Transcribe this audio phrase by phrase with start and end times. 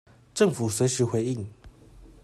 [0.33, 1.47] 政府隨時回應